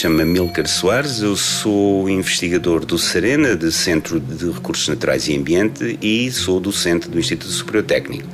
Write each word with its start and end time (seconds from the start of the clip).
Chama-me 0.00 0.24
Milker 0.24 0.66
Soares, 0.66 1.20
eu 1.20 1.36
sou 1.36 2.08
investigador 2.08 2.86
do 2.86 2.96
Serena, 2.96 3.54
de 3.54 3.70
Centro 3.70 4.18
de 4.18 4.50
Recursos 4.50 4.88
Naturais 4.88 5.28
e 5.28 5.36
Ambiente, 5.36 5.98
e 6.00 6.32
sou 6.32 6.58
docente 6.58 7.06
do 7.06 7.18
Instituto 7.18 7.52
Superior 7.52 7.84
Técnico. 7.84 8.26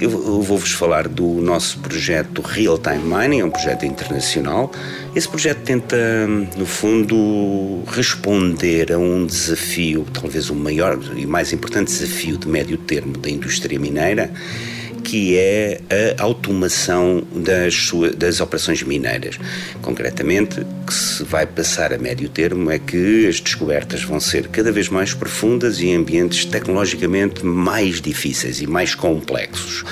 Eu 0.00 0.10
vou-vos 0.10 0.72
falar 0.72 1.06
do 1.06 1.24
nosso 1.40 1.78
projeto 1.78 2.42
Real 2.42 2.76
Time 2.76 3.04
Mining, 3.04 3.38
é 3.38 3.44
um 3.44 3.50
projeto 3.50 3.86
internacional. 3.86 4.72
Esse 5.14 5.28
projeto 5.28 5.58
tenta, 5.58 6.26
no 6.56 6.66
fundo, 6.66 7.84
responder 7.86 8.90
a 8.90 8.98
um 8.98 9.24
desafio, 9.24 10.04
talvez 10.12 10.50
o 10.50 10.56
maior 10.56 10.98
e 11.16 11.24
mais 11.24 11.52
importante 11.52 11.92
desafio 11.92 12.36
de 12.36 12.48
médio 12.48 12.76
termo 12.76 13.16
da 13.16 13.30
indústria 13.30 13.78
mineira, 13.78 14.28
que 15.00 15.36
é 15.36 15.80
a 16.18 16.22
automação 16.22 17.22
das, 17.34 17.90
das 18.16 18.40
operações 18.40 18.82
mineiras. 18.82 19.38
Concretamente, 19.82 20.64
que 20.86 20.94
se 20.94 21.24
vai 21.24 21.46
passar 21.46 21.92
a 21.92 21.98
médio 21.98 22.28
termo 22.28 22.70
é 22.70 22.78
que 22.78 23.26
as 23.26 23.40
descobertas 23.40 24.02
vão 24.02 24.20
ser 24.20 24.48
cada 24.48 24.70
vez 24.70 24.88
mais 24.88 25.14
profundas 25.14 25.80
e 25.80 25.86
em 25.86 25.96
ambientes 25.96 26.44
tecnologicamente 26.44 27.44
mais 27.44 28.00
difíceis 28.00 28.60
e 28.60 28.66
mais 28.66 28.94
complexos. 28.94 29.84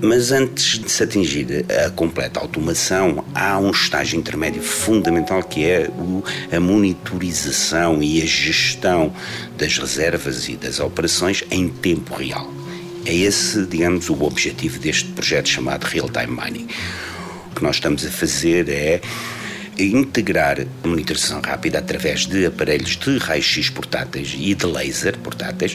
Mas 0.00 0.30
antes 0.30 0.78
de 0.78 0.90
se 0.90 1.02
atingir 1.02 1.66
a 1.84 1.90
completa 1.90 2.38
automação, 2.38 3.24
há 3.34 3.58
um 3.58 3.70
estágio 3.70 4.16
intermédio 4.16 4.62
fundamental 4.62 5.42
que 5.42 5.64
é 5.64 5.90
a 6.52 6.60
monitorização 6.60 8.00
e 8.00 8.22
a 8.22 8.26
gestão 8.26 9.12
das 9.56 9.76
reservas 9.76 10.48
e 10.48 10.56
das 10.56 10.78
operações 10.78 11.42
em 11.50 11.68
tempo 11.68 12.14
real. 12.14 12.57
É 13.08 13.14
esse, 13.14 13.64
digamos, 13.64 14.10
o 14.10 14.22
objetivo 14.22 14.78
deste 14.78 15.08
projeto 15.12 15.48
chamado 15.48 15.84
Real 15.84 16.10
Time 16.10 16.26
Mining. 16.26 16.68
O 17.50 17.54
que 17.54 17.62
nós 17.62 17.76
estamos 17.76 18.04
a 18.04 18.10
fazer 18.10 18.68
é 18.68 19.00
integrar 19.78 20.60
a 20.60 20.86
monitorização 20.86 21.40
rápida 21.40 21.78
através 21.78 22.26
de 22.26 22.44
aparelhos 22.44 22.98
de 22.98 23.16
raio-x 23.16 23.70
portáteis 23.70 24.36
e 24.38 24.54
de 24.54 24.66
laser 24.66 25.16
portáteis 25.20 25.74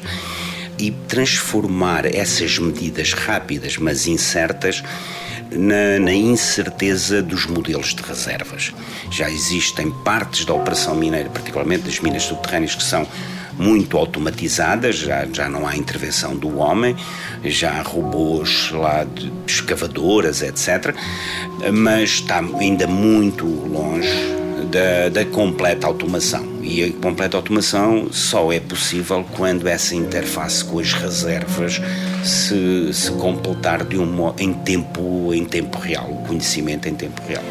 e 0.78 0.92
transformar 0.92 2.06
essas 2.06 2.58
medidas 2.58 3.14
rápidas, 3.14 3.78
mas 3.78 4.08
incertas, 4.08 4.84
na, 5.52 6.00
na, 6.00 6.14
incerteza 6.14 7.22
dos 7.22 7.46
modelos 7.46 7.94
de 7.94 8.02
reservas. 8.02 8.74
Já 9.12 9.30
existem 9.30 9.92
partes 10.04 10.46
da 10.46 10.54
operação 10.54 10.96
mineira, 10.96 11.30
particularmente 11.30 11.84
das 11.84 12.00
minas 12.00 12.24
subterrâneas, 12.24 12.76
que 12.76 12.84
são 12.84 13.08
muito 13.58 13.98
automatizadas, 13.98 14.98
já, 14.98 15.28
já 15.32 15.48
não 15.48 15.68
há 15.68 15.76
intervenção 15.76 16.36
do 16.36 16.58
homem, 16.58 16.96
já 17.44 17.74
há 17.74 17.82
robôs 17.84 18.72
lá 18.72 19.04
de 19.04 19.32
escavadoras, 19.46 20.42
etc. 20.42 20.96
Mas 21.72 22.10
está 22.10 22.40
ainda 22.60 22.88
muito 22.88 23.46
longe 23.46 24.43
da, 24.64 25.10
da, 25.10 25.26
completa 25.26 25.88
automação. 25.88 26.44
E 26.62 26.84
a 26.84 26.92
completa 26.92 27.38
automação 27.38 28.08
só 28.12 28.52
é 28.52 28.60
possível 28.60 29.26
quando 29.36 29.68
essa 29.68 29.96
interface 29.96 30.64
com 30.64 30.80
as 30.80 30.94
reservas 30.94 31.82
se, 32.24 32.94
se 32.94 33.12
completar 33.12 33.84
de 33.84 33.98
um, 33.98 34.34
em, 34.38 34.54
tempo, 34.54 35.34
em 35.34 35.46
tempo 35.46 35.78
real, 35.78 36.10
o 36.10 36.28
conhecimento 36.28 36.88
em 36.88 36.96
tempo 36.96 37.22
real. 37.28 37.44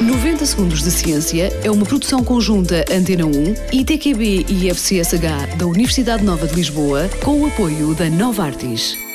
90 0.00 0.46
Segundos 0.46 0.82
de 0.82 0.92
Ciência 0.92 1.52
é 1.64 1.70
uma 1.70 1.84
produção 1.84 2.22
conjunta 2.22 2.84
Antena 2.90 3.26
1, 3.26 3.54
ITQB 3.72 4.46
e 4.48 4.70
FCSH 4.70 5.56
da 5.56 5.66
Universidade 5.66 6.22
Nova 6.22 6.46
de 6.46 6.54
Lisboa, 6.54 7.10
com 7.24 7.40
o 7.40 7.46
apoio 7.46 7.94
da 7.94 8.08
Nova 8.08 8.44
Artis. 8.44 9.07